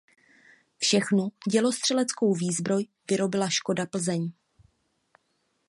Všechnu 0.77 1.31
dělostřeleckou 1.49 2.33
výzbroj 2.33 2.87
vyrobila 3.09 3.49
Škoda 3.49 3.85
Plzeň. 3.85 4.31